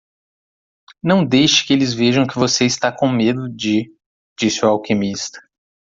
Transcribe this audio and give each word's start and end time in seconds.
"Não 1.03 1.23
deixe 1.23 1.63
que 1.63 1.71
eles 1.73 1.93
vejam 1.93 2.25
que 2.25 2.39
você 2.39 2.65
está 2.65 2.91
com 2.91 3.07
medo 3.07 3.47
de?", 3.47 3.91
disse 4.35 4.65
o 4.65 4.67
alquimista. 4.67 5.39